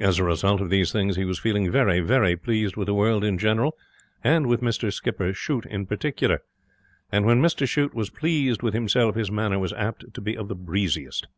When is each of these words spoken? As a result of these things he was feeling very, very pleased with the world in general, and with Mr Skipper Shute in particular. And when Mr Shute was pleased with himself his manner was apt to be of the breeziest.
As 0.00 0.18
a 0.18 0.24
result 0.24 0.60
of 0.60 0.70
these 0.70 0.90
things 0.90 1.14
he 1.14 1.24
was 1.24 1.38
feeling 1.38 1.70
very, 1.70 2.00
very 2.00 2.36
pleased 2.36 2.74
with 2.76 2.86
the 2.86 2.94
world 2.94 3.22
in 3.22 3.38
general, 3.38 3.76
and 4.24 4.48
with 4.48 4.60
Mr 4.60 4.92
Skipper 4.92 5.32
Shute 5.32 5.66
in 5.66 5.86
particular. 5.86 6.42
And 7.12 7.26
when 7.26 7.40
Mr 7.40 7.64
Shute 7.68 7.94
was 7.94 8.10
pleased 8.10 8.60
with 8.62 8.74
himself 8.74 9.14
his 9.14 9.30
manner 9.30 9.60
was 9.60 9.72
apt 9.74 10.14
to 10.14 10.20
be 10.20 10.36
of 10.36 10.48
the 10.48 10.56
breeziest. 10.56 11.28